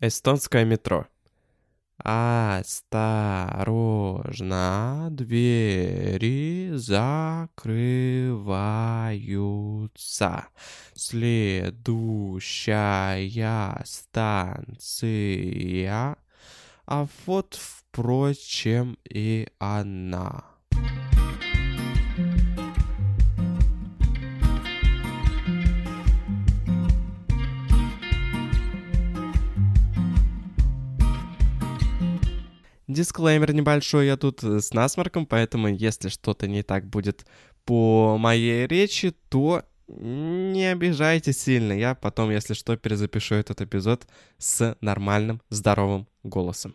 Эстонское 0.00 0.64
метро. 0.64 1.06
Осторожно, 1.96 3.08
двери 5.10 6.70
закрываются. 6.74 7.48
Следующая 10.94 11.82
станция, 13.84 15.16
а 16.86 17.08
вот, 17.26 17.58
впрочем, 17.60 18.96
и 19.04 19.48
она. 19.58 20.57
Дисклеймер 32.98 33.54
небольшой, 33.54 34.06
я 34.06 34.16
тут 34.16 34.42
э, 34.42 34.58
с 34.58 34.74
насморком, 34.74 35.24
поэтому 35.24 35.68
если 35.68 36.08
что-то 36.08 36.48
не 36.48 36.64
так 36.64 36.84
будет 36.84 37.26
по 37.64 38.18
моей 38.18 38.66
речи, 38.66 39.14
то 39.28 39.62
не 39.86 40.64
обижайте 40.64 41.32
сильно. 41.32 41.72
Я 41.72 41.94
потом, 41.94 42.32
если 42.32 42.54
что, 42.54 42.76
перезапишу 42.76 43.36
этот 43.36 43.60
эпизод 43.60 44.08
с 44.38 44.76
нормальным, 44.80 45.40
здоровым 45.48 46.08
голосом. 46.24 46.74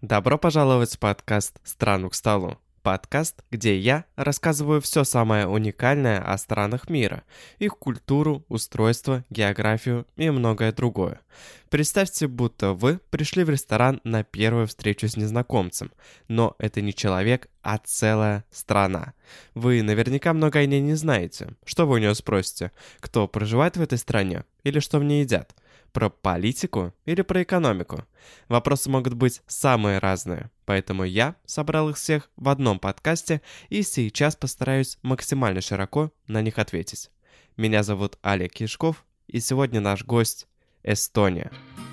Добро 0.00 0.38
пожаловать 0.38 0.96
в 0.96 0.98
подкаст 0.98 1.60
«Страну 1.62 2.10
к 2.10 2.16
столу». 2.16 2.58
Подкаст, 2.82 3.44
где 3.50 3.78
я 3.78 4.06
рассказываю 4.16 4.80
все 4.80 5.04
самое 5.04 5.46
уникальное 5.46 6.18
о 6.18 6.38
странах 6.38 6.88
мира, 6.88 7.24
их 7.58 7.76
культуру, 7.76 8.42
устройство, 8.48 9.22
географию 9.28 10.06
и 10.16 10.30
многое 10.30 10.72
другое. 10.72 11.20
Представьте, 11.68 12.26
будто 12.26 12.72
вы 12.72 12.98
пришли 13.10 13.44
в 13.44 13.50
ресторан 13.50 14.00
на 14.04 14.24
первую 14.24 14.66
встречу 14.66 15.08
с 15.08 15.16
незнакомцем, 15.18 15.92
но 16.28 16.56
это 16.58 16.80
не 16.80 16.94
человек, 16.94 17.48
а 17.62 17.76
целая 17.76 18.44
страна. 18.50 19.12
Вы 19.54 19.82
наверняка 19.82 20.32
много 20.32 20.58
о 20.58 20.66
ней 20.66 20.80
не 20.80 20.94
знаете. 20.94 21.54
Что 21.66 21.86
вы 21.86 21.96
у 21.96 21.98
нее 21.98 22.14
спросите? 22.14 22.72
Кто 23.00 23.28
проживает 23.28 23.76
в 23.76 23.82
этой 23.82 23.98
стране? 23.98 24.44
Или 24.64 24.80
что 24.80 24.98
в 24.98 25.04
ней 25.04 25.20
едят? 25.20 25.54
Про 25.92 26.08
политику 26.08 26.94
или 27.04 27.22
про 27.22 27.42
экономику? 27.42 28.04
Вопросы 28.48 28.88
могут 28.90 29.14
быть 29.14 29.42
самые 29.46 29.98
разные, 29.98 30.50
поэтому 30.66 31.04
я 31.04 31.34
собрал 31.46 31.90
их 31.90 31.96
всех 31.96 32.30
в 32.36 32.48
одном 32.48 32.78
подкасте 32.78 33.42
и 33.68 33.82
сейчас 33.82 34.36
постараюсь 34.36 34.98
максимально 35.02 35.60
широко 35.60 36.12
на 36.26 36.42
них 36.42 36.58
ответить. 36.58 37.10
Меня 37.56 37.82
зовут 37.82 38.18
Олег 38.22 38.52
Кишков, 38.52 39.04
и 39.26 39.40
сегодня 39.40 39.80
наш 39.80 40.04
гость 40.04 40.46
Эстония. 40.82 41.50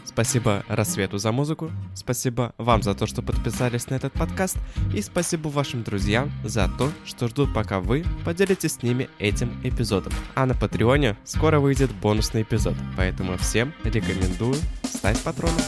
Спасибо 0.08 0.63
Рассвету 0.69 1.17
за 1.17 1.31
музыку, 1.31 1.69
спасибо 1.94 2.53
вам 2.58 2.81
за 2.81 2.95
то, 2.95 3.05
что 3.05 3.22
подписались 3.22 3.88
на 3.89 3.95
этот 3.95 4.13
подкаст, 4.13 4.58
и 4.95 5.02
спасибо 5.02 5.50
вашим 5.50 5.83
друзьям 5.83 6.31
за 6.45 6.69
то, 6.77 6.89
что 7.05 7.27
ждут, 7.27 7.53
пока 7.53 7.81
вы 7.81 8.05
поделитесь 8.23 8.75
с 8.75 8.83
ними 8.83 9.09
этим 9.19 9.52
эпизодом. 9.63 10.13
А 10.33 10.45
на 10.45 10.55
Патреоне 10.55 11.17
скоро 11.25 11.59
выйдет 11.59 11.94
бонусный 11.94 12.44
эпизод, 12.44 12.75
поэтому 12.95 13.38
всем 13.38 13.73
рекомендую 13.83 14.55
стать 14.83 15.22
патроном. 15.22 15.61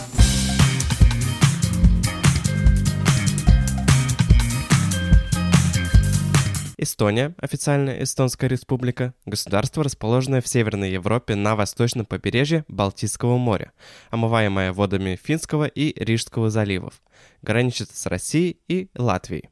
Эстония, 6.81 7.35
официальная 7.37 8.01
Эстонская 8.03 8.49
республика, 8.49 9.13
государство, 9.25 9.83
расположенное 9.83 10.39
в 10.39 10.47
Северной 10.47 10.91
Европе 10.91 11.35
на 11.35 11.57
восточном 11.57 12.05
побережье 12.05 12.63
Балтийского 12.69 13.37
моря, 13.37 13.73
омываемое 14.11 14.71
водами 14.71 15.19
Финского 15.21 15.65
и 15.65 15.93
Рижского 16.01 16.49
заливов. 16.49 17.01
Граничит 17.41 17.91
с 17.91 18.05
Россией 18.05 18.61
и 18.69 18.87
Латвией. 18.95 19.49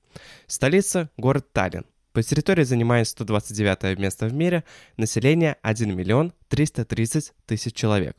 Столица– 0.47 1.09
город 1.17 1.51
Таллин. 1.51 1.85
По 2.13 2.23
территории 2.23 2.63
занимает 2.63 3.09
129 3.09 3.99
место 3.99 4.27
в 4.27 4.33
мире, 4.33 4.63
население 4.95 5.57
1 5.63 5.95
миллион 5.95 6.31
330 6.47 7.33
тысяч 7.45 7.73
человек. 7.75 8.15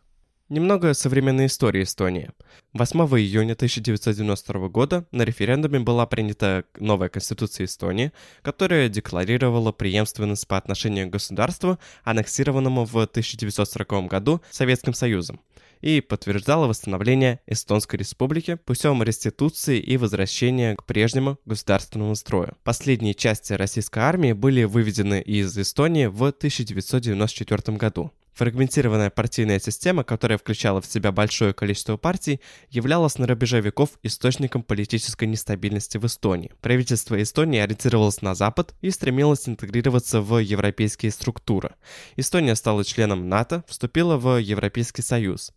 Немного 0.49 0.95
современной 0.95 1.45
истории 1.45 1.83
Эстонии. 1.83 2.31
8 2.73 3.01
июня 3.19 3.53
1992 3.53 4.69
года 4.69 5.07
на 5.13 5.25
референдуме 5.25 5.79
была 5.79 6.07
принята 6.07 6.65
новая 6.79 7.11
конституция 7.11 7.67
Эстонии, 7.67 8.13
которая 8.41 8.89
декларировала 8.89 9.73
преемственность 9.73 10.49
по 10.49 10.57
отношению 10.57 11.07
к 11.09 11.11
государству, 11.11 11.79
аннексированному 12.03 12.87
в 12.87 12.97
1940 12.97 14.09
году 14.09 14.41
Советским 14.51 14.95
Союзом, 14.95 15.39
и 15.83 16.01
подтверждала 16.01 16.67
восстановление 16.67 17.41
Эстонской 17.47 17.97
республики 17.97 18.55
путем 18.55 19.03
реституции 19.03 19.79
и 19.79 19.99
возвращения 19.99 20.77
к 20.77 20.85
прежнему 20.85 21.39
государственному 21.45 22.15
строю. 22.17 22.57
Последние 22.65 23.13
части 23.13 23.53
российской 23.53 23.99
армии 23.99 24.33
были 24.33 24.65
выведены 24.65 25.21
из 25.21 25.59
Эстонии 25.59 26.07
в 26.07 26.25
1994 26.25 27.77
году. 27.77 28.13
Фрагментированная 28.39 29.11
партийная 29.11 29.59
система, 29.59 30.05
которая 30.05 30.39
включала 30.39 30.81
в 30.81 30.87
себя 30.87 31.11
большое 31.11 31.53
количество 31.53 31.97
партий, 31.97 32.41
являлась 32.71 33.19
на 33.19 33.27
рубеже 33.27 33.61
веков 33.61 33.91
источником 34.05 34.63
политической 34.63 35.25
нестабильности 35.25 35.99
в 35.99 36.07
Эстонии. 36.07 36.53
Правительство 36.61 37.21
Эстонии 37.21 37.59
ориентировалось 37.59 38.23
на 38.23 38.37
Запад 38.37 38.77
и 38.81 38.91
стремилось 38.91 39.49
интегрироваться 39.49 40.21
в 40.21 40.39
европейские 40.39 41.11
структуры. 41.11 41.75
Эстония 42.15 42.55
стала 42.55 42.85
членом 42.85 43.29
НАТО, 43.29 43.65
вступила 43.67 44.17
в 44.17 44.37
Европейский 44.41 45.03
Союз. 45.03 45.53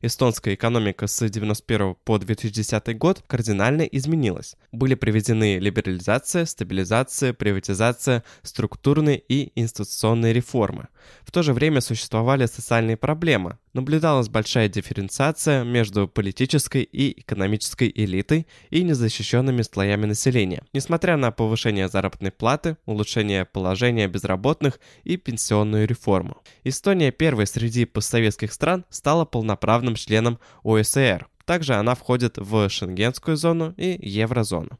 Эстонская 0.00 0.54
экономика 0.54 1.06
с 1.06 1.16
1991 1.16 1.96
по 2.04 2.18
2010 2.18 2.98
год 2.98 3.22
кардинально 3.26 3.82
изменилась. 3.82 4.56
Были 4.72 4.94
проведены 4.94 5.58
либерализация, 5.58 6.44
стабилизация, 6.44 7.32
приватизация, 7.32 8.24
структурные 8.42 9.22
и 9.28 9.52
институционные 9.60 10.32
реформы. 10.32 10.88
В 11.22 11.30
то 11.30 11.42
же 11.42 11.52
время 11.52 11.80
существовали 11.80 12.46
социальные 12.46 12.96
проблемы. 12.96 13.58
Наблюдалась 13.74 14.28
большая 14.28 14.68
дифференциация 14.68 15.64
между 15.64 16.06
политической 16.06 16.82
и 16.82 17.18
экономической 17.20 17.90
элитой 17.94 18.46
и 18.68 18.82
незащищенными 18.82 19.62
слоями 19.62 20.04
населения. 20.04 20.62
Несмотря 20.74 21.16
на 21.16 21.30
повышение 21.30 21.88
заработной 21.88 22.32
платы, 22.32 22.76
улучшение 22.84 23.46
положения 23.46 24.08
безработных 24.08 24.78
и 25.04 25.16
пенсионную 25.16 25.88
реформу. 25.88 26.42
Эстония 26.64 27.12
первой 27.12 27.46
среди 27.46 27.86
постсоветских 27.86 28.52
стран 28.52 28.84
стала 28.90 29.24
полноправным 29.24 29.94
членом 29.94 30.38
ОСР. 30.64 31.28
Также 31.46 31.74
она 31.74 31.94
входит 31.94 32.36
в 32.36 32.68
Шенгенскую 32.68 33.38
зону 33.38 33.74
и 33.78 33.98
Еврозону. 34.00 34.78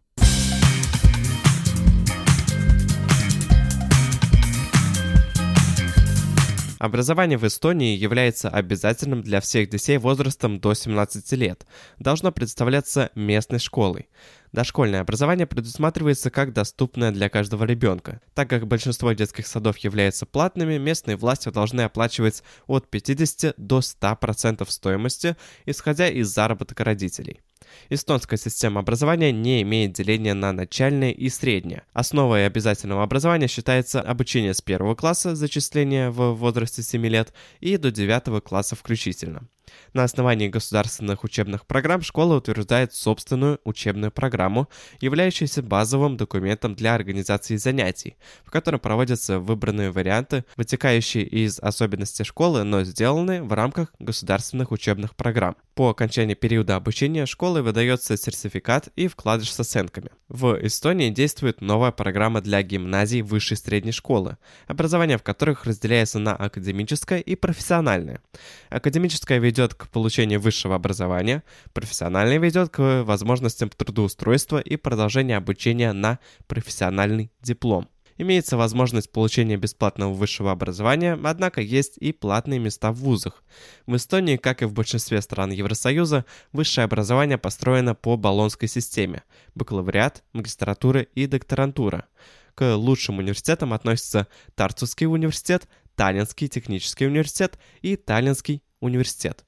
Образование 6.82 7.38
в 7.38 7.47
Эстонии 7.47 7.97
является 7.97 8.48
обязательным 8.48 9.22
для 9.22 9.41
всех 9.41 9.70
детей 9.70 9.98
возрастом 9.98 10.59
до 10.59 10.75
17 10.75 11.31
лет. 11.34 11.65
Должно 12.00 12.32
представляться 12.32 13.12
местной 13.15 13.60
школой. 13.60 14.09
Дошкольное 14.50 15.03
образование 15.03 15.47
предусматривается 15.47 16.32
как 16.32 16.53
доступное 16.53 17.12
для 17.12 17.28
каждого 17.28 17.62
ребенка. 17.62 18.20
Так 18.34 18.50
как 18.50 18.66
большинство 18.66 19.12
детских 19.12 19.47
садов 19.47 19.78
являются 19.78 20.26
платными, 20.26 20.76
местные 20.76 21.16
власти 21.16 21.50
должны 21.50 21.82
оплачивать 21.82 22.43
от 22.66 22.91
50 22.91 23.54
до 23.56 23.78
100% 23.78 24.69
стоимости, 24.69 25.37
исходя 25.66 26.09
из 26.09 26.34
заработка 26.34 26.82
родителей. 26.82 27.43
Эстонская 27.91 28.38
система 28.38 28.81
образования 28.81 29.33
не 29.33 29.62
имеет 29.62 29.93
деления 29.93 30.34
на 30.34 30.53
начальное 30.53 31.10
и 31.10 31.28
среднее. 31.28 31.83
Основой 31.93 32.47
обязательного 32.47 33.03
образования 33.03 33.49
считается 33.49 34.00
обучение 34.00 34.55
с 34.55 34.60
первого 34.60 34.94
класса, 34.94 35.34
зачисления 35.34 36.11
в 36.11 36.32
возрасте 36.34 36.82
7 36.82 37.06
лет, 37.06 37.32
и 37.61 37.77
до 37.77 37.91
9 37.91 38.43
класса 38.43 38.77
включительно. 38.77 39.49
На 39.93 40.05
основании 40.05 40.49
государственных 40.49 41.25
учебных 41.25 41.67
программ 41.67 42.03
школа 42.03 42.37
утверждает 42.37 42.94
собственную 42.94 43.61
учебную 43.64 44.11
программу, 44.11 44.69
являющуюся 45.00 45.62
базовым 45.62 46.17
документом 46.17 46.75
для 46.75 46.94
организации 46.94 47.56
занятий, 47.56 48.17
в 48.44 48.50
котором 48.50 48.81
проводятся 48.81 49.38
выбранные 49.38 49.91
варианты, 49.91 50.44
вытекающие 50.56 51.25
из 51.25 51.59
особенностей 51.59 52.25
школы, 52.25 52.64
но 52.64 52.85
сделанные 52.85 53.43
в 53.43 53.53
рамках 53.53 53.93
государственных 53.99 54.73
учебных 54.73 55.14
программ. 55.14 55.56
По 55.75 55.91
окончании 55.91 56.35
периода 56.35 56.76
обучения 56.76 57.26
школы 57.26 57.62
выдается 57.62 58.17
сертификат 58.17 58.88
и 58.97 59.08
вкладыш 59.08 59.53
с 59.53 59.61
оценками. 59.61 60.11
В 60.29 60.58
Эстонии 60.67 61.11
действует 61.11 61.61
новая 61.61 61.93
программа 61.93 62.41
для 62.41 62.62
гимназий 62.62 63.23
высшей 63.23 63.56
средней 63.56 63.93
школы, 63.93 64.37
образование 64.67 65.19
в 65.19 65.23
которых 65.23 65.65
разделяется 65.65 66.19
на 66.19 66.35
академическое 66.35 67.20
и 67.20 67.37
профессиональное. 67.37 68.20
Академическое 68.69 69.38
ведет 69.52 69.75
к 69.75 69.88
получению 69.88 70.40
высшего 70.40 70.75
образования, 70.75 71.43
профессиональное 71.75 72.38
ведет 72.38 72.70
к 72.70 73.02
возможностям 73.02 73.69
трудоустройства 73.69 74.58
и 74.58 74.76
продолжения 74.76 75.37
обучения 75.37 75.93
на 75.93 76.19
профессиональный 76.46 77.31
диплом. 77.43 77.88
Имеется 78.16 78.56
возможность 78.56 79.12
получения 79.12 79.56
бесплатного 79.58 80.12
высшего 80.14 80.52
образования, 80.52 81.19
однако 81.22 81.60
есть 81.60 81.99
и 81.99 82.12
платные 82.12 82.60
места 82.60 82.93
в 82.93 82.96
вузах. 82.96 83.43
В 83.87 83.94
Эстонии, 83.96 84.37
как 84.37 84.62
и 84.62 84.64
в 84.64 84.72
большинстве 84.72 85.20
стран 85.20 85.50
Евросоюза, 85.50 86.25
высшее 86.52 86.87
образование 86.87 87.37
построено 87.37 87.94
по 87.94 88.16
баллонской 88.16 88.69
системе– 88.69 89.22
бакалавриат, 89.55 90.25
магистратура 90.32 91.02
и 91.02 91.26
докторантура. 91.26 92.06
К 92.55 92.75
лучшим 92.75 93.19
университетам 93.19 93.72
относятся 93.72 94.28
Тарцевский 94.55 95.06
университет, 95.06 95.69
Таллинский 95.94 96.48
технический 96.48 97.06
университет 97.06 97.58
и 97.82 97.96
Таллинский 97.96 98.62
университет. 98.82 99.44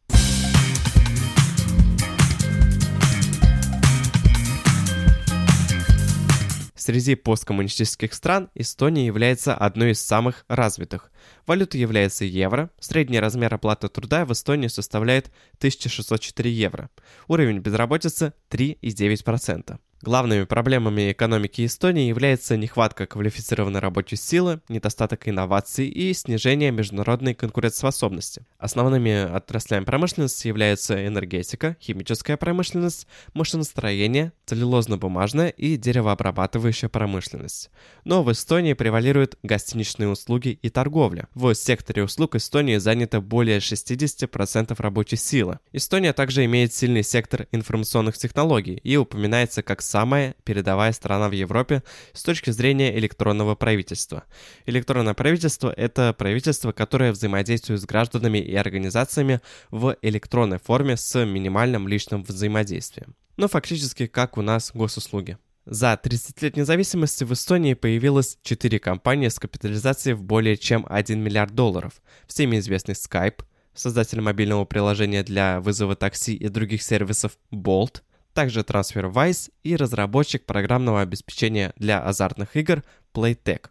Среди 6.85 7.15
посткоммунистических 7.15 8.13
стран 8.13 8.51
Эстония 8.55 9.07
является 9.07 9.55
одной 9.55 9.93
из 9.93 10.03
самых 10.03 10.45
развитых. 10.49 11.11
Валютой 11.47 11.81
является 11.81 12.27
евро. 12.27 12.69
Средний 12.79 13.21
размер 13.21 13.55
оплаты 13.55 13.89
труда 13.89 14.27
в 14.27 14.33
Эстонии 14.33 14.69
составляет 14.69 15.31
1604 15.61 16.53
евро. 16.53 16.91
Уровень 17.27 17.61
безработицы 17.61 18.35
3,9%. 18.51 19.79
Главными 20.05 20.45
проблемами 20.45 21.13
экономики 21.13 21.65
Эстонии 21.65 22.09
является 22.09 22.59
нехватка 22.59 23.07
квалифицированной 23.07 23.81
рабочей 23.81 24.17
силы, 24.17 24.61
недостаток 24.69 25.27
инноваций 25.27 25.89
и 25.89 26.13
снижение 26.13 26.71
международной 26.71 27.33
конкурентоспособности. 27.33 28.45
Основными 28.59 29.13
отраслями 29.35 29.85
промышленности 29.85 30.47
являются 30.47 31.07
энергетика, 31.07 31.79
химическая 31.81 32.37
промышленность, 32.37 33.07
машиностроение, 33.33 34.35
целлюлозно-бумажная 34.45 35.49
и 35.49 35.79
деревообрабатывающая 35.79 36.91
промышленность. 36.91 37.71
Но 38.05 38.23
в 38.23 38.31
Эстонии 38.31 38.75
превалируют 38.75 39.39
гостиничные 39.43 40.11
услуги 40.11 40.59
и 40.61 40.69
торговля. 40.69 41.29
В 41.33 41.55
секторе 41.55 42.05
услуг 42.05 42.35
Эстонии 42.35 42.77
занято 42.77 43.23
более 43.23 43.57
60% 43.57 44.75
рабочей 44.83 45.17
силы. 45.17 45.61
Эстония 45.73 46.13
также 46.13 46.45
имеет 46.45 46.75
сильный 46.75 47.03
сектор 47.03 47.47
информационных 47.53 48.19
технологий 48.19 48.83
и 48.85 48.99
упоминается 48.99 49.63
как 49.63 49.81
самая 49.95 50.35
передовая 50.43 50.91
страна 50.91 51.29
в 51.29 51.33
Европе 51.33 51.85
с 52.15 52.25
точки 52.25 52.51
зрения 52.51 52.99
электронного 52.99 53.55
правительства. 53.55 54.25
Электронное 54.67 55.15
правительство– 55.15 55.73
это 55.77 56.13
правительство, 56.13 56.73
которое 56.73 57.13
взаимодействует 57.13 57.81
с 57.81 57.85
гражданами 57.85 58.39
и 58.39 58.57
организациями 58.57 59.41
в 59.71 59.97
электронной 60.03 60.59
форме 60.59 60.97
с 60.97 61.25
минимальным 61.25 61.87
личным 61.87 62.25
взаимодействием. 62.25 63.15
Но 63.37 63.47
фактически 63.47 64.09
как 64.09 64.37
у 64.37 64.43
нас 64.43 64.73
госуслуги. 64.75 65.39
За 65.65 65.97
30 65.97 66.43
лет 66.43 66.57
независимости 66.57 67.23
в 67.23 67.33
Эстонии 67.33 67.75
появилось 67.75 68.39
4 68.43 68.81
компании 68.81 69.29
с 69.29 69.39
капитализацией 69.39 70.17
в 70.17 70.25
более 70.25 70.57
чем 70.57 70.85
1 70.89 71.21
миллиард 71.21 71.55
долларов. 71.55 71.93
Всеми 72.27 72.59
известный 72.59 72.95
Skype, 72.95 73.45
создатель 73.75 74.21
мобильного 74.21 74.65
приложения 74.65 75.23
для 75.23 75.61
вызова 75.61 75.95
такси 75.95 76.35
и 76.35 76.49
других 76.49 76.83
сервисов 76.83 77.39
Bolt– 77.53 78.03
также 78.35 78.61
TransferWise 78.61 79.51
и 79.63 79.77
разработчик 79.77 80.45
программного 80.45 81.01
обеспечения 81.01 81.73
для 81.77 82.01
азартных 82.01 82.57
игр 82.57 82.83
Playtech. 83.15 83.69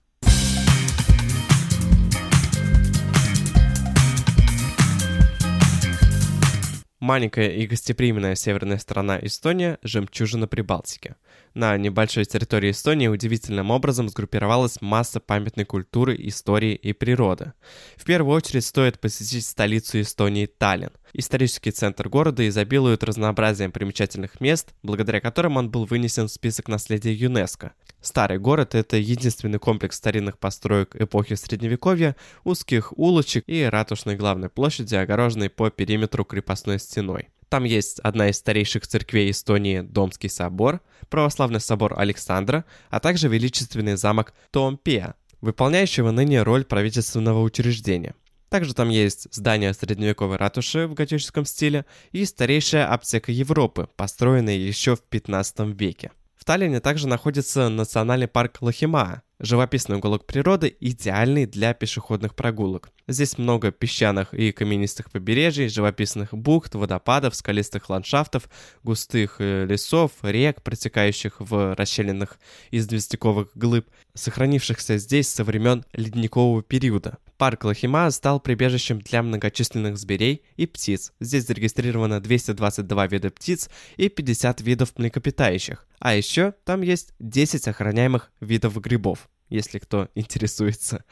Маленькая 7.00 7.50
и 7.50 7.68
гостеприимная 7.68 8.36
северная 8.36 8.78
страна 8.78 9.20
Эстония– 9.22 9.78
жемчужина 9.84 10.48
Прибалтики. 10.48 11.16
На 11.54 11.78
небольшой 11.78 12.26
территории 12.26 12.72
Эстонии 12.72 13.08
удивительным 13.08 13.70
образом 13.70 14.10
сгруппировалась 14.10 14.82
масса 14.82 15.20
памятной 15.20 15.66
культуры, 15.66 16.16
истории 16.18 16.74
и 16.74 16.94
природы. 16.94 17.54
В 17.96 18.06
первую 18.06 18.36
очередь 18.36 18.66
стоит 18.66 19.00
посетить 19.00 19.46
столицу 19.46 20.02
Эстонии 20.02 20.48
Таллин. 20.48 20.90
Исторический 21.14 21.70
центр 21.70 22.10
города 22.10 22.48
изобилует 22.48 23.04
разнообразием 23.04 23.72
примечательных 23.72 24.42
мест, 24.42 24.74
благодаря 24.82 25.22
которым 25.22 25.58
он 25.58 25.70
был 25.70 25.86
вынесен 25.86 26.28
в 26.28 26.32
список 26.32 26.70
наследия 26.70 27.14
ЮНЕСКО. 27.14 27.74
Старый 28.02 28.40
город– 28.40 28.74
это 28.74 28.98
единственный 28.98 29.60
комплекс 29.60 29.98
старинных 29.98 30.40
построек 30.40 30.96
эпохи 30.96 31.36
Средневековья, 31.36 32.16
узких 32.44 32.98
улочек 32.98 33.44
и 33.46 33.64
ратушной 33.64 34.16
главной 34.16 34.50
площади, 34.50 34.96
огороженной 34.96 35.52
по 35.52 35.70
периметру 35.70 36.26
крепостной 36.26 36.80
стеной. 36.80 37.30
Там 37.54 37.66
есть 37.66 38.00
одна 38.00 38.30
из 38.30 38.38
старейших 38.38 38.88
церквей 38.88 39.30
Эстонии– 39.30 39.82
Домский 39.82 40.28
собор, 40.28 40.82
православный 41.08 41.60
собор 41.60 41.94
Александра, 41.96 42.66
а 42.90 43.00
также 43.00 43.28
величественный 43.28 43.96
замок 43.96 44.34
Томпеа, 44.50 45.14
выполняющего 45.40 46.10
ныне 46.10 46.42
роль 46.42 46.66
правительственного 46.66 47.44
учреждения. 47.44 48.16
Также 48.50 48.74
там 48.74 48.90
есть 48.90 49.28
здание 49.32 49.72
средневековой 49.76 50.38
ратуши 50.38 50.88
в 50.88 50.96
готическом 50.96 51.46
стиле 51.46 51.86
и 52.12 52.26
старейшая 52.26 52.92
аптека 52.92 53.32
Европы, 53.32 53.88
построенная 53.98 54.56
еще 54.56 54.96
в 54.96 55.04
15 55.04 55.60
веке. 55.80 56.12
В 56.36 56.46
Таллине 56.46 56.80
также 56.80 57.08
находится 57.08 57.70
национальный 57.70 58.28
парк 58.28 58.58
Лохима, 58.62 59.22
живописный 59.44 59.98
уголок 59.98 60.26
природы, 60.26 60.76
идеальный 60.80 61.46
для 61.46 61.74
пешеходных 61.74 62.34
прогулок. 62.34 62.92
Здесь 63.10 63.38
много 63.38 63.72
песчаных 63.72 64.34
и 64.34 64.54
каменистых 64.54 65.12
побережий, 65.12 65.68
живописных 65.68 66.34
бухт, 66.34 66.76
водопадов, 66.76 67.36
скалистых 67.36 67.90
ландшафтов, 67.90 68.50
густых 68.84 69.36
э, 69.40 69.66
лесов, 69.66 70.12
рек, 70.22 70.62
протекающих 70.62 71.36
в 71.40 71.76
расщелинах 71.76 72.40
из 72.72 72.88
известняковых 72.88 73.50
глыб, 73.54 73.90
сохранившихся 74.14 74.98
здесь 74.98 75.28
со 75.28 75.44
времен 75.44 75.84
ледникового 75.92 76.64
периода. 76.64 77.18
Парк 77.38 77.66
Лохима 77.66 78.10
стал 78.12 78.40
прибежищем 78.40 79.02
для 79.02 79.22
многочисленных 79.22 79.98
зверей 79.98 80.44
и 80.56 80.66
птиц. 80.66 81.12
Здесь 81.20 81.46
зарегистрировано 81.46 82.22
222 82.22 83.08
вида 83.08 83.30
птиц 83.32 83.70
и 83.98 84.08
50 84.08 84.62
видов 84.62 84.98
млекопитающих. 84.98 85.86
А 86.00 86.16
еще 86.16 86.54
там 86.64 86.82
есть 86.82 87.14
10 87.20 87.68
охраняемых 87.68 88.32
видов 88.40 88.80
грибов, 88.80 89.30
если 89.54 89.80
кто 89.80 90.10
интересуется. 90.16 91.06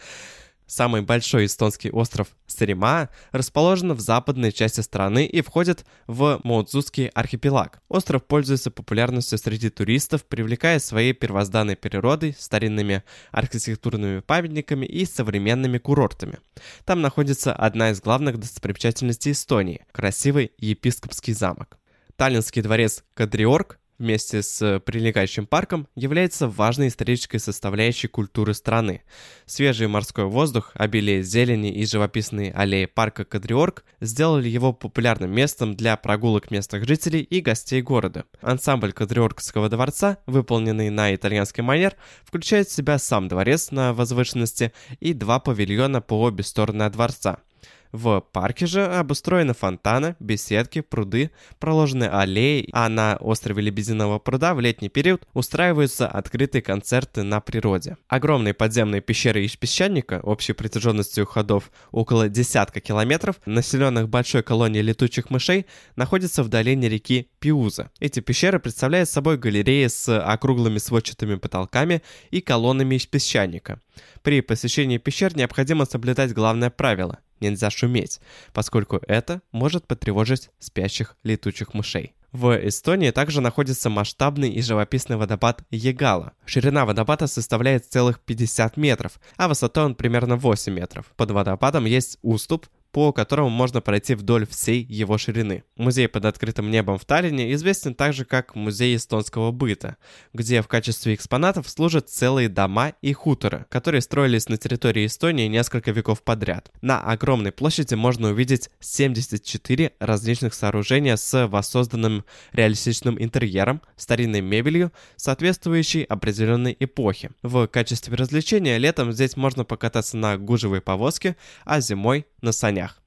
Самый 0.71 1.01
большой 1.01 1.47
эстонский 1.47 1.91
остров 1.91 2.29
Сарима 2.47 3.09
расположен 3.33 3.91
в 3.91 3.99
западной 3.99 4.53
части 4.53 4.79
страны 4.79 5.25
и 5.25 5.41
входит 5.41 5.83
в 6.07 6.39
Моудзузский 6.45 7.07
архипелаг. 7.07 7.81
Остров 7.89 8.23
пользуется 8.23 8.71
популярностью 8.71 9.37
среди 9.37 9.69
туристов, 9.69 10.23
привлекая 10.23 10.79
своей 10.79 11.11
первозданной 11.11 11.75
природой, 11.75 12.37
старинными 12.39 13.03
архитектурными 13.31 14.21
памятниками 14.21 14.85
и 14.85 15.03
современными 15.03 15.77
курортами. 15.77 16.39
Там 16.85 17.01
находится 17.01 17.51
одна 17.51 17.91
из 17.91 17.99
главных 17.99 18.39
достопримечательностей 18.39 19.33
Эстонии– 19.33 19.85
красивый 19.91 20.53
епископский 20.57 21.33
замок. 21.33 21.79
Таллинский 22.15 22.61
дворец 22.61 23.03
Кадриорг 23.13 23.80
вместе 24.01 24.41
с 24.41 24.79
прилегающим 24.79 25.45
парком 25.45 25.87
является 25.95 26.47
важной 26.47 26.87
исторической 26.87 27.37
составляющей 27.37 28.07
культуры 28.07 28.53
страны. 28.53 29.03
Свежий 29.45 29.87
морской 29.87 30.25
воздух, 30.25 30.71
обилие 30.73 31.21
зелени 31.21 31.71
и 31.71 31.85
живописные 31.85 32.51
аллеи 32.51 32.85
парка 32.85 33.23
Кадриорг 33.23 33.85
сделали 34.01 34.49
его 34.49 34.73
популярным 34.73 35.31
местом 35.31 35.75
для 35.75 35.95
прогулок 35.95 36.51
местных 36.51 36.85
жителей 36.85 37.21
и 37.21 37.41
гостей 37.41 37.81
города. 37.81 38.25
Ансамбль 38.41 38.91
Кадриоргского 38.91 39.69
дворца, 39.69 40.17
выполненный 40.25 40.89
на 40.89 41.13
итальянский 41.13 41.63
манер, 41.63 41.95
включает 42.23 42.67
в 42.67 42.73
себя 42.73 42.97
сам 42.97 43.27
дворец 43.27 43.69
на 43.69 43.93
возвышенности 43.93 44.73
и 44.99 45.13
два 45.13 45.39
павильона 45.39 46.01
по 46.01 46.19
обе 46.21 46.43
стороны 46.43 46.83
от 46.83 46.93
дворца– 46.93 47.37
в 47.91 48.21
парке 48.31 48.65
же 48.65 48.85
обустроены 48.85 49.53
фонтаны, 49.53 50.15
беседки, 50.19 50.81
пруды, 50.81 51.31
проложены 51.59 52.05
аллеи, 52.05 52.69
а 52.71 52.89
на 52.89 53.17
острове 53.19 53.61
Лебединого 53.63 54.19
пруда 54.19 54.53
в 54.53 54.59
летний 54.59 54.89
период 54.89 55.27
устраиваются 55.33 56.07
открытые 56.07 56.61
концерты 56.61 57.23
на 57.23 57.41
природе. 57.41 57.97
Огромные 58.07 58.53
подземные 58.53 59.01
пещеры 59.01 59.43
из 59.43 59.55
песчаника, 59.55 60.19
общей 60.23 60.53
протяженностью 60.53 61.25
ходов 61.25 61.71
около 61.91 62.29
десятка 62.29 62.79
километров, 62.79 63.35
населенных 63.45 64.09
большой 64.09 64.43
колонией 64.43 64.83
летучих 64.83 65.29
мышей, 65.29 65.65
находятся 65.95 66.43
в 66.43 66.49
долине 66.49 66.89
реки 66.89 67.29
Пиуза. 67.39 67.91
Эти 67.99 68.19
пещеры 68.19 68.59
представляют 68.59 69.09
собой 69.09 69.37
галереи 69.37 69.87
с 69.87 70.19
округлыми 70.19 70.77
сводчатыми 70.77 71.35
потолками 71.35 72.01
и 72.29 72.41
колоннами 72.41 72.95
из 72.95 73.05
песчаника. 73.05 73.79
При 74.21 74.41
посещении 74.41 74.97
пещер 74.97 75.35
необходимо 75.35 75.85
соблюдать 75.85 76.33
главное 76.33 76.69
правило– 76.69 77.19
нельзя 77.41 77.69
шуметь, 77.69 78.19
поскольку 78.53 79.01
это 79.07 79.41
может 79.51 79.87
потревожить 79.87 80.49
спящих 80.59 81.15
летучих 81.23 81.73
мышей. 81.73 82.13
В 82.31 82.57
Эстонии 82.65 83.11
также 83.11 83.41
находится 83.41 83.89
масштабный 83.89 84.49
и 84.51 84.61
живописный 84.61 85.17
водопад 85.17 85.63
Егала. 85.69 86.31
Ширина 86.45 86.85
водопада 86.85 87.27
составляет 87.27 87.85
целых 87.85 88.21
50 88.21 88.77
метров, 88.77 89.19
а 89.35 89.49
высотой 89.49 89.83
он 89.83 89.95
примерно 89.95 90.37
8 90.37 90.71
метров. 90.73 91.07
Под 91.17 91.31
водопадом 91.31 91.83
есть 91.83 92.17
уступ, 92.21 92.67
по 92.91 93.13
которому 93.13 93.49
можно 93.49 93.81
пройти 93.81 94.15
вдоль 94.15 94.45
всей 94.47 94.83
его 94.83 95.17
ширины. 95.17 95.63
Музей 95.75 96.07
под 96.07 96.25
открытым 96.25 96.69
небом 96.69 96.97
в 96.97 97.05
Таллине 97.05 97.53
известен 97.53 97.95
также 97.95 98.25
как 98.25 98.55
Музей 98.55 98.95
эстонского 98.95 99.51
быта, 99.51 99.97
где 100.33 100.61
в 100.61 100.67
качестве 100.67 101.13
экспонатов 101.15 101.69
служат 101.69 102.09
целые 102.09 102.49
дома 102.49 102.93
и 103.01 103.13
хуторы, 103.13 103.65
которые 103.69 104.01
строились 104.01 104.49
на 104.49 104.57
территории 104.57 105.05
Эстонии 105.05 105.47
несколько 105.47 105.91
веков 105.91 106.21
подряд. 106.21 106.71
На 106.81 107.01
огромной 107.01 107.51
площади 107.51 107.95
можно 107.95 108.29
увидеть 108.29 108.69
74 108.79 109.93
различных 109.99 110.53
сооружения 110.53 111.15
с 111.15 111.47
воссозданным 111.47 112.25
реалистичным 112.51 113.21
интерьером, 113.21 113.81
старинной 113.95 114.41
мебелью, 114.41 114.91
соответствующей 115.15 116.03
определенной 116.03 116.75
эпохе. 116.79 117.31
В 117.41 117.67
качестве 117.67 118.15
развлечения 118.15 118.77
летом 118.77 119.11
здесь 119.11 119.37
можно 119.37 119.63
покататься 119.63 120.17
на 120.17 120.37
гужевой 120.37 120.81
повозке, 120.81 121.37
а 121.65 121.79
зимой 121.79 122.25
на 122.41 122.51
санях. 122.51 123.01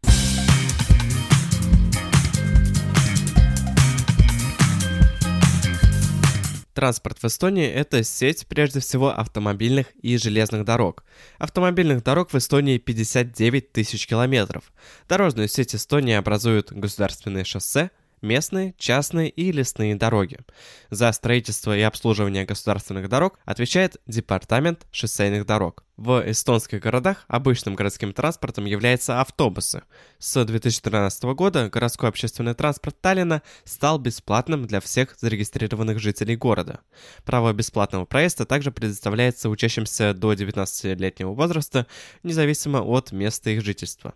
Транспорт 6.74 7.18
в 7.22 7.24
Эстонии– 7.24 7.66
это 7.70 8.02
сеть, 8.02 8.46
прежде 8.48 8.80
всего, 8.80 9.10
автомобильных 9.10 9.86
и 10.02 10.16
железных 10.16 10.64
дорог. 10.64 11.04
Автомобильных 11.38 12.02
дорог 12.02 12.32
в 12.32 12.34
Эстонии 12.36 12.78
59 12.78 13.72
тысяч 13.72 14.06
километров. 14.08 14.72
Дорожную 15.08 15.48
сеть 15.48 15.74
Эстонии 15.74 16.14
образуют 16.14 16.72
государственные 16.72 17.44
шоссе– 17.44 17.90
местные, 18.24 18.74
частные 18.78 19.28
и 19.28 19.52
лесные 19.52 19.94
дороги. 19.94 20.38
За 20.90 21.12
строительство 21.12 21.76
и 21.76 21.82
обслуживание 21.82 22.44
государственных 22.44 23.08
дорог 23.08 23.38
отвечает 23.44 23.98
Департамент 24.06 24.86
шоссейных 24.90 25.46
дорог. 25.46 25.84
В 25.96 26.28
эстонских 26.28 26.80
городах 26.80 27.24
обычным 27.28 27.76
городским 27.76 28.12
транспортом 28.12 28.64
являются 28.64 29.20
автобусы. 29.20 29.84
С 30.18 30.44
2013 30.44 31.22
года 31.34 31.68
городской 31.68 32.08
общественный 32.08 32.54
транспорт 32.54 33.00
Таллина 33.00 33.42
стал 33.64 34.00
бесплатным 34.00 34.66
для 34.66 34.80
всех 34.80 35.14
зарегистрированных 35.20 36.00
жителей 36.00 36.34
города. 36.34 36.80
Право 37.24 37.52
бесплатного 37.52 38.06
проезда 38.06 38.44
также 38.44 38.72
предоставляется 38.72 39.48
учащимся 39.48 40.14
до 40.14 40.32
19-летнего 40.32 41.32
возраста, 41.32 41.86
независимо 42.24 42.78
от 42.78 43.12
места 43.12 43.50
их 43.50 43.62
жительства. 43.62 44.14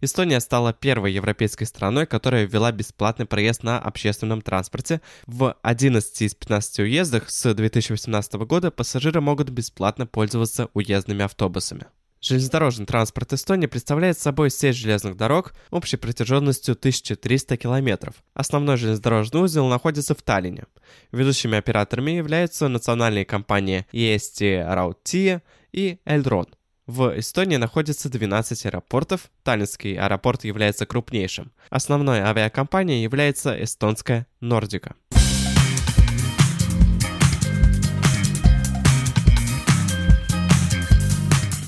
Эстония 0.00 0.38
стала 0.38 0.72
первой 0.72 1.12
европейской 1.12 1.64
страной, 1.64 2.06
которая 2.06 2.44
ввела 2.44 2.70
бесплатный 2.70 3.26
проезд 3.26 3.64
на 3.64 3.80
общественном 3.80 4.42
транспорте. 4.42 5.00
В 5.26 5.56
11 5.62 6.22
из 6.22 6.36
15 6.36 6.78
уездах 6.80 7.30
с 7.30 7.52
2018 7.52 8.34
года 8.34 8.70
пассажиры 8.70 9.20
могут 9.20 9.48
бесплатно 9.48 10.06
пользоваться 10.06 10.68
уездными 10.72 11.15
железнодорожными 11.16 11.24
автобусами. 11.24 11.86
Железнодорожный 12.20 12.86
транспорт 12.86 13.32
Эстонии 13.32 13.66
представляет 13.66 14.18
собой 14.18 14.50
сеть 14.50 14.76
железных 14.76 15.16
дорог 15.16 15.54
общей 15.70 15.96
протяженностью 15.96 16.74
1300 16.74 17.56
километров. 17.56 18.14
Основной 18.34 18.76
железнодорожный 18.76 19.42
узел 19.42 19.68
находится 19.68 20.14
в 20.14 20.22
Таллине. 20.22 20.64
Ведущими 21.12 21.58
операторами 21.58 22.12
являются 22.12 22.68
национальные 22.68 23.24
компании 23.24 23.86
EST 23.92 24.66
Rautie 24.74 25.40
и 25.72 25.98
Elron. 26.06 26.48
В 26.86 27.18
Эстонии 27.18 27.56
находится 27.56 28.08
12 28.08 28.66
аэропортов, 28.66 29.30
Таллинский 29.42 29.98
аэропорт 29.98 30.44
является 30.44 30.86
крупнейшим. 30.86 31.50
Основной 31.68 32.20
авиакомпанией 32.20 33.02
является 33.02 33.60
эстонская 33.62 34.26
Нордика. 34.40 34.94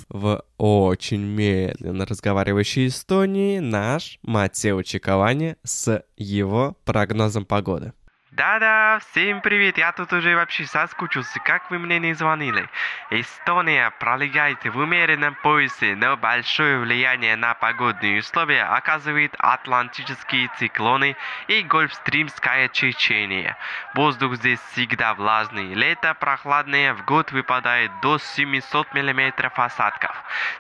В 0.08 0.44
очень 0.56 1.22
медленно 1.22 2.06
разговаривающей 2.06 2.86
Эстонии 2.86 3.58
наш 3.58 4.18
Матео 4.22 4.82
Чиковани 4.82 5.56
с 5.64 6.04
его 6.16 6.76
прогнозом 6.84 7.44
погоды. 7.44 7.92
Да-да, 8.38 9.00
всем 9.00 9.40
привет, 9.40 9.78
я 9.78 9.90
тут 9.90 10.12
уже 10.12 10.36
вообще 10.36 10.64
соскучился, 10.64 11.40
как 11.40 11.72
вы 11.72 11.80
мне 11.80 11.98
не 11.98 12.14
звонили. 12.14 12.68
Эстония 13.10 13.92
пролегает 13.98 14.62
в 14.62 14.78
умеренном 14.78 15.34
поясе, 15.42 15.96
но 15.96 16.16
большое 16.16 16.78
влияние 16.78 17.34
на 17.34 17.54
погодные 17.54 18.20
условия 18.20 18.62
оказывает 18.62 19.34
атлантические 19.40 20.52
циклоны 20.56 21.16
и 21.48 21.62
гольфстримское 21.62 22.68
течение. 22.68 23.56
Воздух 23.96 24.36
здесь 24.36 24.60
всегда 24.70 25.14
влажный, 25.14 25.74
лето 25.74 26.14
прохладное, 26.14 26.94
в 26.94 27.04
год 27.04 27.32
выпадает 27.32 27.90
до 28.02 28.18
700 28.18 28.94
мм 28.94 29.50
осадков. 29.56 30.14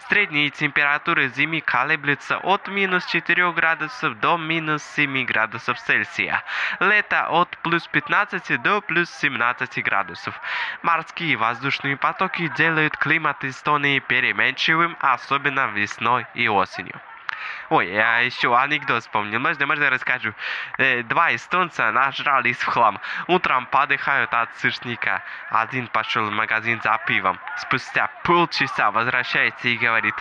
Средние 0.08 0.50
температуры 0.50 1.28
зимы 1.28 1.60
колеблются 1.60 2.38
от 2.38 2.66
минус 2.66 3.06
4 3.06 3.52
градусов 3.52 4.18
до 4.18 4.36
минус 4.36 4.82
7 4.96 5.24
градусов 5.26 5.78
Цельсия. 5.78 6.42
Лето 6.80 7.28
от 7.28 7.56
плюс 7.68 7.86
15 7.88 8.62
до 8.62 8.80
плюс 8.80 9.10
17 9.10 9.82
градусов. 9.84 10.40
Морские 10.82 11.36
воздушные 11.36 11.96
потоки 11.96 12.50
делают 12.56 12.96
климат 12.96 13.44
Эстонии 13.44 13.98
переменчивым, 13.98 14.96
особенно 15.00 15.66
весной 15.66 16.26
и 16.34 16.48
осенью. 16.48 16.98
Ой, 17.68 17.88
я 17.92 18.20
еще 18.20 18.56
анекдот 18.56 19.02
вспомнил. 19.02 19.38
Можно, 19.38 19.66
можно 19.66 19.90
расскажу. 19.90 20.32
Э, 20.78 21.02
два 21.02 21.34
эстонца 21.34 21.92
нажрались 21.92 22.56
в 22.56 22.66
хлам. 22.66 22.98
Утром 23.26 23.66
подыхают 23.66 24.32
от 24.32 24.48
сырника. 24.56 25.22
Один 25.50 25.88
пошел 25.88 26.24
в 26.24 26.32
магазин 26.32 26.80
за 26.82 26.98
пивом. 27.06 27.38
Спустя 27.58 28.10
полчаса 28.24 28.90
возвращается 28.90 29.68
и 29.68 29.76
говорит, 29.76 30.14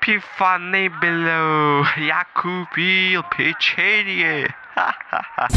пива 0.00 0.58
не 0.58 0.88
было, 0.88 1.86
я 1.96 2.24
купил 2.32 3.24
печенье. 3.24 4.54
Ха-ха-ха. 4.74 5.48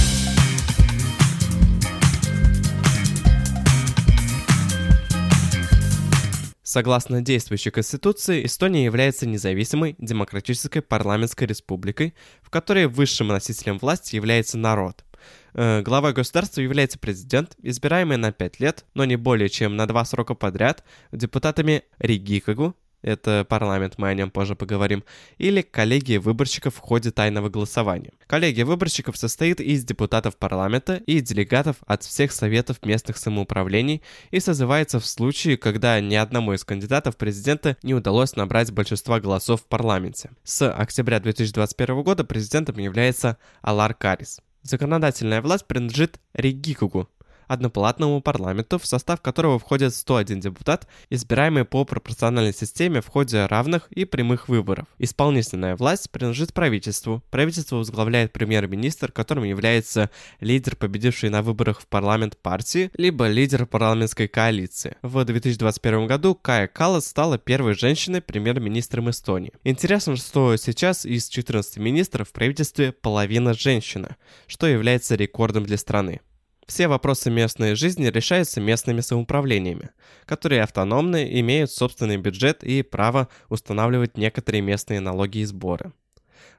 Согласно 6.76 7.22
действующей 7.22 7.72
Конституции, 7.72 8.46
Эстония 8.46 8.84
является 8.84 9.26
независимой 9.26 9.96
демократической 9.98 10.82
парламентской 10.82 11.46
республикой, 11.46 12.14
в 12.42 12.50
которой 12.50 12.88
высшим 12.88 13.28
носителем 13.28 13.78
власти 13.78 14.18
является 14.18 14.58
народ. 14.58 15.06
Э, 15.54 15.82
главой 15.84 16.12
государства 16.12 16.60
является 16.60 17.00
президент, 17.00 17.56
избираемый 17.64 18.18
на 18.18 18.34
5 18.34 18.60
лет, 18.60 18.84
но 18.94 19.06
не 19.06 19.16
более 19.16 19.48
чем 19.48 19.78
на 19.78 19.88
два 19.88 20.04
срока 20.04 20.34
подряд, 20.34 20.84
депутатами 21.14 21.84
Ригикагу, 21.98 22.76
это 23.06 23.46
парламент, 23.48 23.96
мы 23.98 24.10
о 24.10 24.14
нем 24.14 24.32
позже 24.32 24.56
поговорим, 24.56 25.04
или 25.38 25.62
коллегия 25.62 26.20
выборщиков 26.20 26.76
в 26.76 26.80
ходе 26.80 27.12
тайного 27.12 27.50
голосования. 27.50 28.12
Коллегия 28.26 28.66
выборщиков 28.66 29.16
состоит 29.16 29.62
из 29.62 29.86
депутатов 29.86 30.36
парламента 30.38 30.96
и 31.06 31.22
делегатов 31.22 31.78
от 31.86 32.04
всех 32.04 32.32
советов 32.32 32.78
местных 32.84 33.18
самоуправлений 33.18 34.02
и 34.32 34.40
созывается 34.40 35.00
в 35.00 35.06
случае, 35.06 35.58
когда 35.58 36.00
ни 36.02 36.16
одному 36.16 36.54
из 36.54 36.64
кандидатов 36.64 37.16
президента 37.16 37.78
не 37.84 37.94
удалось 37.94 38.36
набрать 38.36 38.72
большинства 38.72 39.20
голосов 39.20 39.62
в 39.62 39.66
парламенте. 39.66 40.32
С 40.44 40.68
октября 40.70 41.20
2021 41.20 42.02
года 42.02 42.24
президентом 42.24 42.80
является 42.80 43.38
Алар 43.62 43.94
Карис. 43.94 44.42
Законодательная 44.64 45.44
власть 45.44 45.68
принадлежит 45.68 46.20
Ригикугу, 46.34 47.08
однопалатному 47.48 48.22
парламенту, 48.22 48.80
в 48.80 48.86
состав 48.86 49.22
которого 49.22 49.60
входит 49.60 49.94
101 49.94 50.40
депутат, 50.40 50.88
избираемый 51.10 51.66
по 51.66 51.86
пропорциональной 51.86 52.54
системе 52.54 53.02
в 53.02 53.08
ходе 53.08 53.46
равных 53.46 53.88
и 53.92 54.06
прямых 54.06 54.50
выборов. 54.50 54.88
Исполнительная 54.98 55.76
власть 55.76 56.10
принадлежит 56.12 56.54
правительству. 56.54 57.24
Правительство 57.30 57.78
возглавляет 57.78 58.34
премьер-министр, 58.34 59.12
которым 59.12 59.44
является 59.44 60.10
лидер, 60.40 60.76
победивший 60.76 61.30
на 61.30 61.42
выборах 61.42 61.82
в 61.82 61.88
парламент 61.88 62.38
партии, 62.38 62.92
либо 62.98 63.28
лидер 63.28 63.66
парламентской 63.66 64.28
коалиции. 64.28 64.98
В 65.02 65.24
2021 65.24 66.08
году 66.08 66.36
Кая 66.36 66.68
Калас 66.68 67.08
стала 67.08 67.38
первой 67.38 67.76
женщиной 67.76 68.22
премьер-министром 68.22 69.10
Эстонии. 69.10 69.54
Интересно, 69.64 70.16
что 70.16 70.56
сейчас 70.58 71.06
из 71.06 71.30
14 71.30 71.78
министров 71.78 72.30
в 72.30 72.34
правительстве 72.34 72.92
половина 72.92 73.54
женщина, 73.54 74.18
что 74.48 74.68
является 74.68 75.16
рекордом 75.16 75.66
для 75.66 75.78
страны. 75.78 76.22
Все 76.66 76.88
вопросы 76.88 77.30
местной 77.30 77.76
жизни 77.76 78.08
решаются 78.08 78.60
местными 78.60 79.02
самоуправлениями, 79.02 79.90
которые 80.26 80.64
автономны, 80.64 81.40
имеют 81.40 81.72
собственный 81.72 82.18
бюджет 82.18 82.64
и 82.64 82.82
право 82.82 83.28
устанавливать 83.50 84.18
некоторые 84.18 84.62
местные 84.62 85.00
налоги 85.00 85.40
и 85.40 85.46
сборы. 85.46 85.94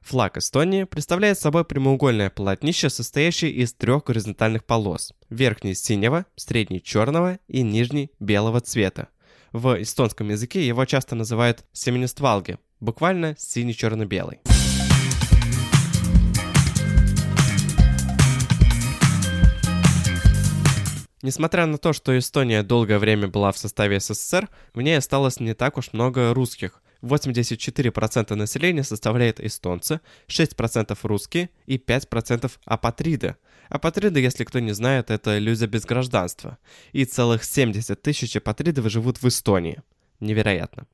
Флаг 0.02 0.36
Эстонии 0.36 0.84
представляет 0.84 1.38
собой 1.40 1.64
прямоугольное 1.64 2.30
полотнище, 2.30 2.88
состоящее 2.88 3.50
из 3.50 3.72
трех 3.72 4.04
горизонтальных 4.04 4.64
полос. 4.64 5.12
Верхний 5.28 5.74
синего, 5.74 6.26
средний 6.36 6.80
черного 6.80 7.40
и 7.48 7.62
нижний 7.62 8.12
белого 8.20 8.60
цвета. 8.60 9.08
В 9.52 9.82
эстонском 9.82 10.28
языке 10.28 10.64
его 10.64 10.84
часто 10.84 11.16
называют 11.16 11.64
семенествалги, 11.72 12.58
буквально 12.78 13.34
синий-черно-белый. 13.38 14.38
Несмотря 21.26 21.66
на 21.66 21.76
то, 21.76 21.92
что 21.92 22.16
Эстония 22.16 22.62
долгое 22.62 23.00
время 23.00 23.26
была 23.26 23.50
в 23.50 23.58
составе 23.58 23.98
СССР, 23.98 24.48
в 24.74 24.80
ней 24.80 24.96
осталось 24.96 25.40
не 25.40 25.54
так 25.54 25.76
уж 25.76 25.92
много 25.92 26.32
русских. 26.32 26.80
84% 27.02 28.32
населения 28.36 28.84
составляет 28.84 29.40
эстонцы, 29.40 30.00
6% 30.28 30.96
русские 31.02 31.50
и 31.66 31.78
5% 31.78 32.52
апатриды. 32.64 33.34
Апатриды, 33.68 34.20
если 34.20 34.44
кто 34.44 34.60
не 34.60 34.70
знает, 34.70 35.10
это 35.10 35.38
люди 35.38 35.64
без 35.64 35.84
гражданства. 35.84 36.58
И 36.92 37.04
целых 37.04 37.42
70 37.42 38.00
тысяч 38.00 38.36
апатридов 38.36 38.88
живут 38.88 39.20
в 39.20 39.26
Эстонии. 39.26 39.82
Невероятно. 40.20 40.86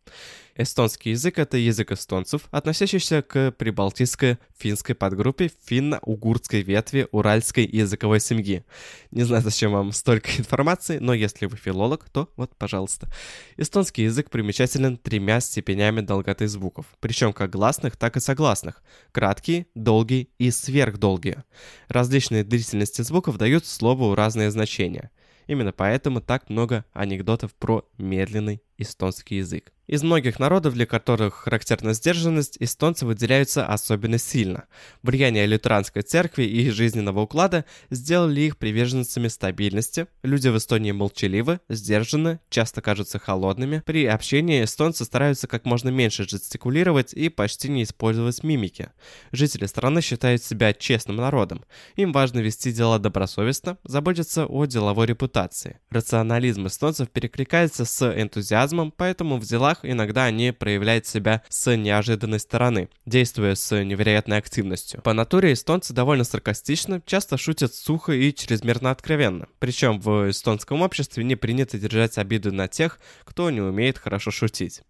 Эстонский 0.54 1.12
язык– 1.12 1.38
это 1.38 1.56
язык 1.56 1.92
эстонцев, 1.92 2.42
относящийся 2.50 3.22
к 3.22 3.52
прибалтийской 3.52 4.36
финской 4.58 4.94
подгруппе 4.94 5.50
финно-угурской 5.64 6.60
ветви 6.60 7.08
уральской 7.10 7.64
языковой 7.64 8.20
семьи. 8.20 8.64
Не 9.10 9.22
знаю, 9.22 9.42
зачем 9.42 9.72
вам 9.72 9.92
столько 9.92 10.30
информации, 10.38 10.98
но 10.98 11.14
если 11.14 11.46
вы 11.46 11.56
филолог, 11.56 12.06
то 12.10 12.28
вот, 12.36 12.54
пожалуйста. 12.56 13.08
Эстонский 13.56 14.04
язык 14.04 14.28
примечателен 14.28 14.98
тремя 14.98 15.40
степенями 15.40 16.02
долготы 16.02 16.46
звуков, 16.48 16.84
причем 17.00 17.32
как 17.32 17.50
гласных, 17.50 17.96
так 17.96 18.18
и 18.18 18.20
согласных. 18.20 18.82
Краткие, 19.12 19.66
долгие 19.74 20.28
и 20.38 20.50
сверхдолгие. 20.50 21.44
Различные 21.88 22.44
длительности 22.44 23.00
звуков 23.00 23.38
дают 23.38 23.64
слову 23.64 24.14
разные 24.14 24.50
значения. 24.50 25.10
Именно 25.46 25.72
поэтому 25.72 26.20
так 26.20 26.50
много 26.50 26.84
анекдотов 26.92 27.54
про 27.54 27.88
медленный 27.98 28.62
эстонский 28.78 29.38
язык. 29.38 29.72
Из 29.88 30.02
многих 30.02 30.38
народов, 30.38 30.74
для 30.74 30.86
которых 30.86 31.34
характерна 31.34 31.92
сдержанность, 31.92 32.56
эстонцы 32.60 33.04
выделяются 33.04 33.66
особенно 33.66 34.16
сильно. 34.16 34.64
Влияние 35.02 35.44
лютеранской 35.44 36.02
церкви 36.02 36.44
и 36.44 36.70
жизненного 36.70 37.20
уклада 37.20 37.64
сделали 37.90 38.40
их 38.42 38.58
приверженцами 38.58 39.26
стабильности. 39.26 40.06
Люди 40.22 40.48
в 40.48 40.56
Эстонии 40.56 40.92
молчаливы, 40.92 41.60
сдержаны, 41.68 42.38
часто 42.48 42.80
кажутся 42.80 43.18
холодными. 43.18 43.82
При 43.84 44.06
общении 44.06 44.64
эстонцы 44.64 45.04
стараются 45.04 45.48
как 45.48 45.64
можно 45.64 45.88
меньше 45.88 46.28
жестикулировать 46.28 47.12
и 47.12 47.28
почти 47.28 47.68
не 47.68 47.82
использовать 47.82 48.44
мимики. 48.44 48.90
Жители 49.32 49.66
страны 49.66 50.00
считают 50.00 50.44
себя 50.44 50.72
честным 50.72 51.16
народом. 51.16 51.64
Им 51.96 52.12
важно 52.12 52.38
вести 52.38 52.72
дела 52.72 53.00
добросовестно, 53.00 53.76
заботиться 53.84 54.46
о 54.46 54.64
деловой 54.64 55.06
репутации. 55.06 55.80
Рационализм 55.90 56.68
эстонцев 56.68 57.10
перекликается 57.10 57.84
с 57.84 58.10
энтузиазмом, 58.10 58.61
поэтому 58.96 59.38
в 59.38 59.44
делах 59.44 59.78
иногда 59.82 60.24
они 60.24 60.52
проявляют 60.52 61.06
себя 61.06 61.42
с 61.48 61.74
неожиданной 61.76 62.40
стороны, 62.40 62.88
действуя 63.06 63.54
с 63.54 63.82
невероятной 63.82 64.38
активностью. 64.38 65.02
По 65.02 65.12
натуре 65.12 65.52
эстонцы 65.52 65.92
довольно 65.92 66.24
саркастичны, 66.24 67.02
часто 67.06 67.36
шутят 67.36 67.74
сухо 67.74 68.12
и 68.12 68.34
чрезмерно 68.34 68.90
откровенно. 68.90 69.48
Причем 69.58 70.00
в 70.00 70.30
эстонском 70.30 70.82
обществе 70.82 71.24
не 71.24 71.36
принято 71.36 71.78
держать 71.78 72.18
обиды 72.18 72.52
на 72.52 72.68
тех, 72.68 72.98
кто 73.24 73.50
не 73.50 73.60
умеет 73.60 73.98
хорошо 73.98 74.30
шутить. 74.30 74.82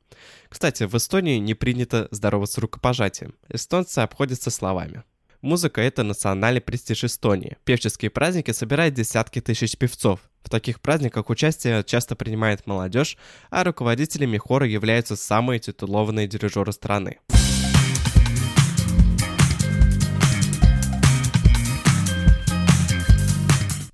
Кстати, 0.48 0.84
в 0.84 0.94
Эстонии 0.94 1.38
не 1.38 1.54
принято 1.54 2.08
здороваться 2.10 2.60
рукопожатием. 2.60 3.34
Эстонцы 3.48 4.00
обходятся 4.00 4.50
словами. 4.50 5.02
Музыка– 5.42 5.80
это 5.82 6.04
национальный 6.04 6.60
престиж 6.60 7.02
Эстонии. 7.02 7.56
Певческие 7.64 8.12
праздники 8.12 8.52
собирают 8.52 8.94
десятки 8.94 9.40
тысяч 9.40 9.76
певцов. 9.76 10.20
В 10.44 10.48
таких 10.48 10.80
праздниках 10.80 11.30
участие 11.30 11.82
часто 11.82 12.14
принимает 12.14 12.64
молодежь, 12.68 13.16
а 13.50 13.64
руководителями 13.64 14.38
хора 14.38 14.68
являются 14.68 15.16
самые 15.16 15.58
титулованные 15.58 16.28
дирижеры 16.28 16.70
страны. 16.70 17.18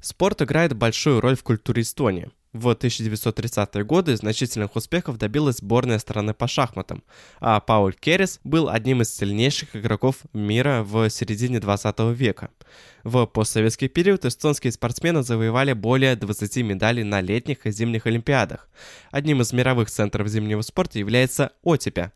Спорт 0.02 0.42
играет 0.42 0.76
большую 0.76 1.22
роль 1.22 1.36
в 1.36 1.42
культуре 1.42 1.80
Эстонии. 1.80 2.30
В 2.58 2.72
1930-е 2.72 3.84
годы 3.84 4.16
значительных 4.16 4.74
успехов 4.74 5.16
добилась 5.16 5.58
сборная 5.58 6.00
страны 6.00 6.34
по 6.34 6.48
шахматам, 6.48 7.04
а 7.38 7.60
Пауль 7.60 7.94
Керрис 7.94 8.40
был 8.42 8.68
одним 8.68 9.02
из 9.02 9.14
сильнейших 9.14 9.76
игроков 9.76 10.16
мира 10.32 10.82
в 10.82 11.08
середине 11.08 11.60
20 11.60 12.00
века. 12.16 12.50
В 13.04 13.26
постсоветский 13.26 13.86
период 13.86 14.24
эстонские 14.24 14.72
спортсмены 14.72 15.22
завоевали 15.22 15.72
более 15.72 16.16
20 16.16 16.56
медалей 16.64 17.04
на 17.04 17.20
летних 17.20 17.64
и 17.64 17.70
зимних 17.70 18.06
олимпиадах. 18.06 18.68
Одним 19.12 19.40
из 19.40 19.52
мировых 19.52 19.88
центров 19.88 20.26
зимнего 20.26 20.62
спорта 20.62 20.98
является 20.98 21.52
Отепя, 21.62 22.10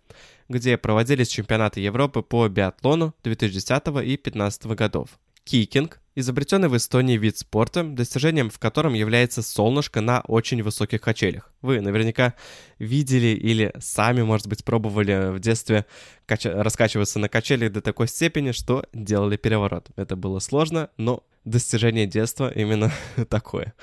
где 0.49 0.77
проводились 0.77 1.29
чемпионаты 1.29 1.79
Европы 1.79 2.23
по 2.23 2.49
биатлону 2.49 3.15
2010 3.23 3.71
и 3.71 3.91
2015 3.93 4.67
годов. 4.67 5.09
Кикинг– 5.45 6.01
изобретенный 6.15 6.69
в 6.69 6.77
Эстонии 6.77 7.17
вид 7.17 7.39
спорта, 7.39 7.83
достижением 7.85 8.51
в 8.51 8.59
котором 8.59 8.95
является 8.95 9.43
солнышко 9.43 10.01
на 10.01 10.21
очень 10.21 10.63
высоких 10.63 11.01
качелях. 11.01 11.52
Вы 11.63 11.81
наверняка 11.81 12.35
видели 12.78 13.28
или 13.28 13.73
сами, 13.78 14.23
может 14.23 14.47
быть, 14.47 14.65
пробовали 14.65 15.33
в 15.33 15.41
детстве 15.41 15.87
кача- 16.26 16.63
раскачиваться 16.63 17.19
на 17.19 17.28
качелях 17.28 17.73
до 17.73 17.81
такой 17.81 18.09
степени, 18.09 18.52
что 18.52 18.85
делали 18.93 19.37
переворот. 19.37 19.89
Это 19.97 20.17
было 20.17 20.39
сложно, 20.39 20.91
но 20.97 21.25
достижение 21.45 22.07
детства 22.07 22.52
именно 22.52 22.93
такое. 23.28 23.75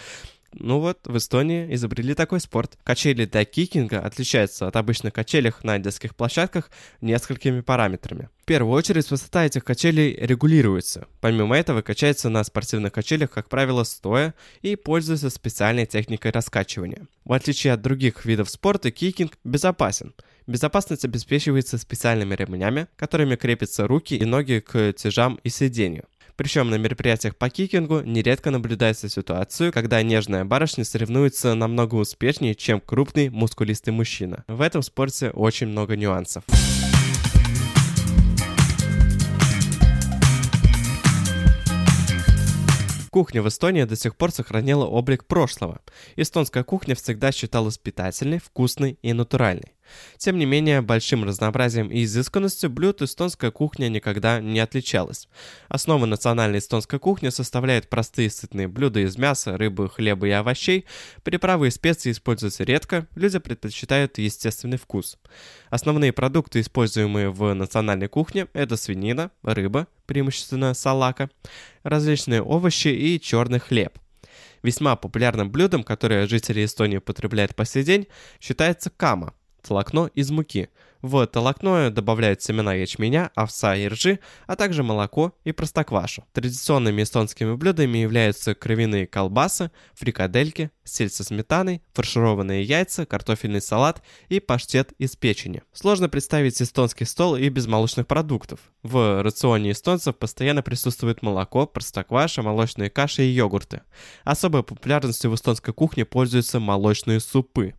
Ну 0.54 0.80
вот, 0.80 1.00
в 1.06 1.16
Эстонии 1.18 1.74
изобрели 1.74 2.14
такой 2.14 2.40
спорт. 2.40 2.78
Качели 2.84 3.26
для 3.26 3.46
кикинга 3.46 4.00
отличаются 4.00 4.68
от 4.68 4.76
обычных 4.76 5.14
качелях 5.14 5.64
на 5.64 5.78
детских 5.80 6.16
площадках 6.16 6.72
несколькими 7.02 7.62
параметрами. 7.62 8.30
В 8.42 8.46
первую 8.46 8.76
очередь, 8.76 9.10
высота 9.12 9.46
этих 9.46 9.64
качелей 9.64 10.16
регулируется. 10.16 11.08
Помимо 11.22 11.56
этого, 11.56 11.82
качается 11.84 12.30
на 12.30 12.44
спортивных 12.44 12.92
качелях, 12.92 13.30
как 13.30 13.48
правило, 13.48 13.84
стоя 13.84 14.34
и 14.62 14.76
пользуется 14.76 15.30
специальной 15.30 15.86
техникой 15.86 16.32
раскачивания. 16.32 17.08
В 17.26 17.34
отличие 17.34 17.74
от 17.74 17.82
других 17.82 18.26
видов 18.26 18.50
спорта, 18.50 18.90
кикинг 18.90 19.38
безопасен. 19.44 20.16
Безопасность 20.48 21.06
обеспечивается 21.06 21.78
специальными 21.78 22.34
ремнями, 22.34 22.88
которыми 22.96 23.36
крепятся 23.36 23.86
руки 23.86 24.16
и 24.16 24.26
ноги 24.26 24.64
к 24.66 24.94
тяжам 24.94 25.40
и 25.44 25.50
сиденью. 25.50 26.06
Причем 26.40 26.70
на 26.70 26.76
мероприятиях 26.76 27.36
по 27.36 27.50
кикингу 27.50 28.00
нередко 28.00 28.50
наблюдается 28.50 29.10
ситуацию, 29.10 29.74
когда 29.74 30.02
нежная 30.02 30.46
барышня 30.46 30.86
соревнуется 30.86 31.54
намного 31.54 31.96
успешнее, 31.96 32.56
чем 32.56 32.80
крупный 32.80 33.30
мускулистый 33.30 33.92
мужчина. 33.92 34.46
В 34.48 34.62
этом 34.62 34.82
спорте 34.82 35.32
очень 35.32 35.68
много 35.68 35.98
нюансов. 35.98 36.46
Кухня 43.10 43.42
в 43.42 43.48
Эстонии 43.48 43.86
до 43.86 43.96
сих 43.96 44.16
пор 44.16 44.32
сохранила 44.32 44.86
облик 44.86 45.26
прошлого. 45.26 45.82
Эстонская 46.16 46.64
кухня 46.64 46.94
всегда 46.94 47.32
считалась 47.32 47.78
питательной, 47.78 48.40
вкусной 48.40 49.00
и 49.02 49.14
натуральной. 49.14 49.74
Тем 50.18 50.38
не 50.38 50.46
менее, 50.46 50.82
большим 50.82 51.24
разнообразием 51.24 51.90
и 51.90 52.04
изысканностью 52.04 52.70
блюд 52.70 53.02
эстонская 53.02 53.50
кухня 53.50 53.88
никогда 53.90 54.40
не 54.40 54.60
отличалась. 54.60 55.28
Основа 55.68 56.06
национальной 56.06 56.60
эстонской 56.60 57.00
кухни 57.00 57.30
составляет 57.30 57.90
простые 57.90 58.30
сытные 58.30 58.68
блюда 58.68 59.00
из 59.00 59.18
мяса, 59.18 59.58
рыбы, 59.58 59.90
хлеба 59.90 60.28
и 60.28 60.32
овощей. 60.32 60.86
Приправы 61.24 61.68
и 61.68 61.72
специи 61.72 62.12
используются 62.12 62.64
редко, 62.64 63.08
люди 63.16 63.40
предпочитают 63.40 64.20
естественный 64.20 64.78
вкус. 64.78 65.18
Основные 65.72 66.14
продукты, 66.14 66.62
используемые 66.62 67.32
в 67.32 67.54
национальной 67.54 68.08
кухне, 68.08 68.48
это 68.54 68.78
свинина, 68.78 69.32
рыба, 69.42 69.88
преимущественно 70.10 70.74
салака, 70.74 71.30
различные 71.84 72.42
овощи 72.42 72.88
и 72.88 73.22
черный 73.22 73.60
хлеб. 73.60 74.00
Весьма 74.64 74.96
популярным 74.96 75.52
блюдом, 75.52 75.84
которое 75.84 76.28
жители 76.28 76.66
Эстонии 76.66 76.98
употребляют 76.98 77.56
по 77.56 77.64
сей 77.64 77.84
день, 77.84 78.08
считается 78.42 78.90
кама– 78.90 79.36
Толокно 79.62 80.10
из 80.16 80.32
муки. 80.32 80.70
В 81.02 81.26
толокно 81.28 81.92
добавляют 81.92 82.42
семена 82.42 82.74
ячменя, 82.74 83.32
овса 83.34 83.76
и 83.76 83.88
ржи, 83.88 84.20
а 84.48 84.56
также 84.58 84.84
молоко 84.84 85.34
и 85.46 85.54
простоквашу. 85.54 86.26
Традиционными 86.34 87.04
эстонскими 87.04 87.56
блюдами 87.56 88.00
являются 88.00 88.54
кровяные 88.54 89.08
колбасы, 89.08 89.72
фрикадельки, 89.94 90.72
сельдь 90.84 91.14
со 91.14 91.24
сметаной, 91.24 91.82
фаршированные 91.94 92.64
яйца, 92.64 93.06
картофельный 93.06 93.62
салат 93.62 94.04
и 94.28 94.42
паштет 94.42 94.92
из 94.98 95.16
печени. 95.16 95.62
Сложно 95.72 96.10
представить 96.10 96.62
эстонский 96.62 97.06
стол 97.06 97.38
и 97.38 97.48
без 97.48 97.66
молочных 97.66 98.06
продуктов. 98.06 98.60
В 98.84 99.22
рационе 99.24 99.72
эстонцев 99.72 100.18
постоянно 100.18 100.64
присутствует 100.64 101.22
молоко, 101.22 101.66
простокваша, 101.66 102.42
молочные 102.42 102.90
каши 102.90 103.24
и 103.24 103.32
йогурты. 103.32 103.82
Особой 104.26 104.64
популярностью 104.64 105.32
в 105.32 105.36
эстонской 105.36 105.74
кухне 105.74 106.04
пользуются 106.04 106.60
молочные 106.60 107.22
супы. 107.22 107.76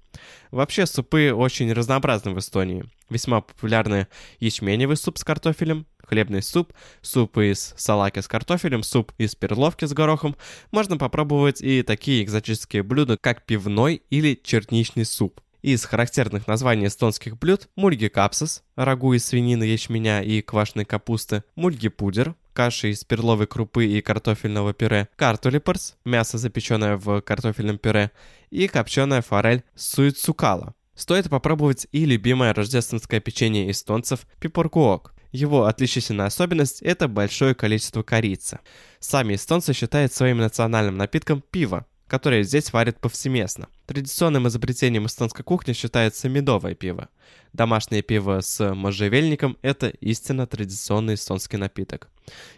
Вообще 0.51 0.87
супы 0.87 1.33
очень 1.33 1.73
разнообразны 1.73 2.33
в 2.33 2.39
Эстонии. 2.39 2.85
Весьма 3.11 3.41
популярны 3.41 4.07
ячменевый 4.39 4.97
суп 4.97 5.19
с 5.19 5.25
картофелем, 5.25 5.87
хлебный 5.99 6.43
суп, 6.43 6.73
суп 7.03 7.39
из 7.39 7.75
салаки 7.77 8.21
с 8.21 8.29
картофелем, 8.29 8.85
суп 8.85 9.13
из 9.19 9.35
перловки 9.35 9.85
с 9.85 9.93
горохом. 9.93 10.37
Можно 10.71 10.97
попробовать 10.97 11.61
и 11.61 11.83
такие 11.83 12.23
экзотические 12.23 12.85
блюда, 12.85 13.19
как 13.21 13.45
пивной 13.45 14.03
или 14.11 14.41
черничный 14.43 15.05
суп. 15.05 15.41
Из 15.63 15.85
характерных 15.85 16.47
названий 16.47 16.87
эстонских 16.87 17.39
блюд 17.39 17.69
мульги 17.77 18.09
капсас, 18.09 18.63
рагу 18.77 19.13
из 19.13 19.27
свинины, 19.27 19.65
ячменя 19.65 20.23
и 20.23 20.41
квашеной 20.41 20.87
капусты, 20.87 21.43
мульги 21.55 21.89
пудер, 21.89 22.35
каши 22.55 22.91
из 22.91 23.05
перловой 23.05 23.47
крупы 23.47 23.87
и 23.87 24.01
картофельного 24.01 24.73
пюре, 24.73 25.09
картулипарс, 25.17 25.97
мясо, 26.05 26.39
запеченное 26.39 26.97
в 26.97 27.21
картофельном 27.21 27.77
пюре, 27.77 28.11
и 28.51 28.69
копченая 28.69 29.21
форель 29.21 29.63
суицукала, 29.75 30.75
Стоит 31.01 31.31
попробовать 31.31 31.87
и 31.93 32.05
любимое 32.05 32.53
рождественское 32.53 33.21
печенье 33.21 33.71
эстонцев 33.71 34.27
пипоркуок. 34.39 35.15
Его 35.33 35.65
отличительная 35.65 36.27
особенность– 36.27 36.83
это 36.83 37.09
большое 37.09 37.55
количество 37.55 38.03
корицы. 38.03 38.59
Сами 38.99 39.35
эстонцы 39.35 39.73
считают 39.73 40.13
своим 40.13 40.37
национальным 40.37 40.99
напитком 40.99 41.41
пиво, 41.41 41.87
которое 42.07 42.43
здесь 42.43 42.75
варят 42.75 43.01
повсеместно. 43.01 43.69
Традиционным 43.87 44.47
изобретением 44.49 45.07
эстонской 45.07 45.43
кухни 45.43 45.73
считается 45.73 46.29
медовое 46.29 46.75
пиво. 46.75 47.09
Домашнее 47.55 48.03
пиво 48.03 48.41
с 48.43 48.75
можжевельником– 48.75 49.57
это 49.63 49.89
истинно 49.89 50.47
традиционный 50.47 51.15
эстонский 51.15 51.57
напиток. 51.57 52.11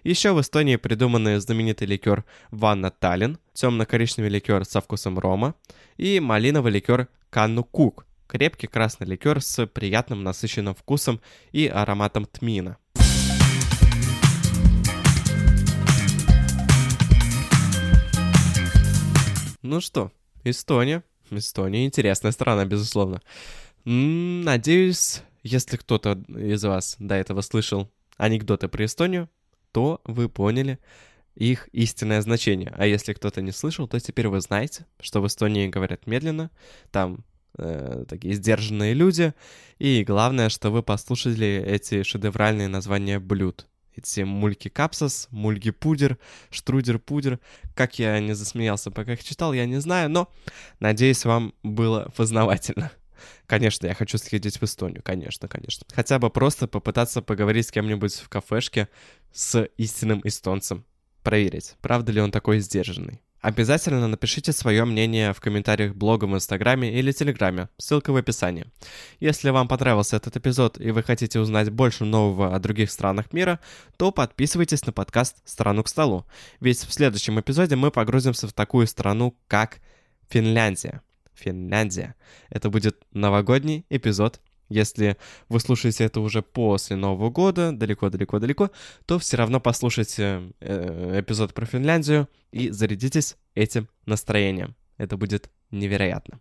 Еще 0.02 0.32
в 0.32 0.40
Эстонии 0.40 0.74
придуманы 0.74 1.38
знаменитый 1.38 1.86
ликер 1.86 2.24
Ванна 2.50 2.90
Таллин, 2.90 3.38
темно-коричневый 3.52 4.32
ликер 4.32 4.64
со 4.64 4.80
вкусом 4.80 5.20
рома 5.20 5.54
и 5.96 6.18
малиновый 6.18 6.72
ликер 6.72 7.06
Канну 7.30 7.62
Кук– 7.62 8.04
крепкий 8.26 8.66
красный 8.66 9.06
ликер 9.06 9.40
с 9.40 9.66
приятным 9.66 10.22
насыщенным 10.22 10.74
вкусом 10.74 11.20
и 11.50 11.66
ароматом 11.66 12.26
тмина. 12.26 12.78
Ну 19.62 19.80
что, 19.80 20.12
Эстония. 20.44 21.02
Эстония 21.30 21.86
интересная 21.86 22.32
страна, 22.32 22.64
безусловно. 22.64 23.22
Надеюсь, 23.84 25.22
если 25.42 25.76
кто-то 25.76 26.22
из 26.28 26.62
вас 26.64 26.96
до 26.98 27.14
этого 27.14 27.40
слышал 27.40 27.90
анекдоты 28.16 28.68
про 28.68 28.84
Эстонию, 28.84 29.30
то 29.72 30.00
вы 30.04 30.28
поняли 30.28 30.78
их 31.34 31.68
истинное 31.72 32.20
значение. 32.20 32.72
А 32.76 32.86
если 32.86 33.12
кто-то 33.12 33.40
не 33.40 33.52
слышал, 33.52 33.88
то 33.88 33.98
теперь 33.98 34.28
вы 34.28 34.40
знаете, 34.40 34.86
что 35.00 35.20
в 35.20 35.26
Эстонии 35.26 35.68
говорят 35.68 36.06
медленно, 36.06 36.50
там 36.90 37.24
э, 37.58 38.04
такие 38.08 38.34
сдержанные 38.34 38.94
люди. 38.94 39.34
И 39.78 40.04
главное, 40.04 40.48
что 40.48 40.70
вы 40.70 40.82
послушали 40.82 41.62
эти 41.66 42.02
шедевральные 42.02 42.68
названия 42.68 43.18
блюд. 43.18 43.66
Эти 43.94 44.20
мульки 44.20 44.68
капсас, 44.68 45.28
мульги 45.30 45.70
пудер, 45.70 46.18
штрудер 46.50 46.98
пудер. 46.98 47.40
Как 47.74 47.98
я 47.98 48.18
не 48.20 48.34
засмеялся, 48.34 48.90
пока 48.90 49.12
их 49.12 49.24
читал, 49.24 49.52
я 49.52 49.66
не 49.66 49.80
знаю, 49.80 50.08
но 50.08 50.30
надеюсь, 50.80 51.24
вам 51.24 51.54
было 51.62 52.10
познавательно. 52.16 52.90
Конечно, 53.46 53.86
я 53.86 53.94
хочу 53.94 54.18
съездить 54.18 54.60
в 54.60 54.64
Эстонию, 54.64 55.02
конечно, 55.02 55.46
конечно. 55.46 55.86
Хотя 55.92 56.18
бы 56.18 56.28
просто 56.30 56.66
попытаться 56.66 57.22
поговорить 57.22 57.68
с 57.68 57.70
кем-нибудь 57.70 58.14
в 58.14 58.28
кафешке 58.28 58.88
с 59.32 59.68
истинным 59.76 60.20
эстонцем. 60.24 60.84
Проверить, 61.22 61.76
правда 61.80 62.10
ли 62.10 62.20
он 62.20 62.32
такой 62.32 62.58
сдержанный. 62.58 63.20
Обязательно 63.42 64.06
напишите 64.06 64.52
свое 64.52 64.84
мнение 64.84 65.32
в 65.32 65.40
комментариях 65.40 65.96
блога 65.96 66.26
в 66.26 66.34
Инстаграме 66.34 66.96
или 66.96 67.10
Телеграме, 67.10 67.68
ссылка 67.76 68.12
в 68.12 68.16
описании. 68.16 68.66
Если 69.18 69.50
вам 69.50 69.66
понравился 69.66 70.14
этот 70.14 70.36
эпизод 70.36 70.80
и 70.80 70.92
вы 70.92 71.02
хотите 71.02 71.40
узнать 71.40 71.68
больше 71.68 72.04
нового 72.04 72.54
о 72.54 72.60
других 72.60 72.92
странах 72.92 73.32
мира, 73.32 73.58
то 73.96 74.12
подписывайтесь 74.12 74.86
на 74.86 74.92
подкаст 74.92 75.38
«Страну 75.44 75.82
к 75.82 75.88
столу», 75.88 76.24
ведь 76.60 76.78
в 76.78 76.92
следующем 76.92 77.40
эпизоде 77.40 77.74
мы 77.74 77.90
погрузимся 77.90 78.46
в 78.46 78.52
такую 78.52 78.86
страну, 78.86 79.36
как 79.48 79.80
Финляндия. 80.28 81.02
Финляндия. 81.34 82.14
Это 82.48 82.70
будет 82.70 83.02
новогодний 83.10 83.84
эпизод 83.90 84.40
если 84.72 85.16
вы 85.48 85.60
слушаете 85.60 86.04
это 86.04 86.20
уже 86.20 86.42
после 86.42 86.96
Нового 86.96 87.30
года, 87.30 87.72
далеко-далеко-далеко, 87.72 88.70
то 89.06 89.18
все 89.18 89.36
равно 89.36 89.60
послушайте 89.60 90.52
э, 90.60 91.20
эпизод 91.20 91.54
про 91.54 91.66
Финляндию 91.66 92.28
и 92.50 92.70
зарядитесь 92.70 93.36
этим 93.54 93.88
настроением. 94.06 94.74
Это 94.98 95.16
будет 95.16 95.50
невероятно. 95.70 96.40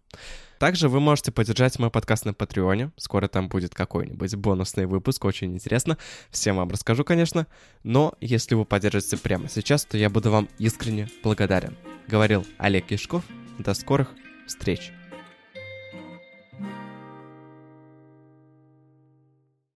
Также 0.59 0.89
вы 0.89 0.99
можете 0.99 1.31
поддержать 1.31 1.79
мой 1.79 1.89
подкаст 1.89 2.25
на 2.25 2.33
Патреоне. 2.35 2.91
Скоро 2.95 3.27
там 3.27 3.49
будет 3.49 3.73
какой-нибудь 3.73 4.35
бонусный 4.35 4.85
выпуск, 4.85 5.25
очень 5.25 5.55
интересно. 5.55 5.97
Всем 6.29 6.57
вам 6.57 6.69
расскажу, 6.69 7.03
конечно. 7.03 7.47
Но 7.83 8.13
если 8.21 8.53
вы 8.53 8.65
поддержите 8.65 9.17
прямо 9.17 9.49
сейчас, 9.49 9.85
то 9.85 9.97
я 9.97 10.11
буду 10.11 10.29
вам 10.29 10.47
искренне 10.59 11.09
благодарен. 11.23 11.75
Говорил 12.07 12.45
Олег 12.59 12.85
Кишков. 12.85 13.23
До 13.57 13.73
скорых 13.73 14.09
встреч. 14.45 14.91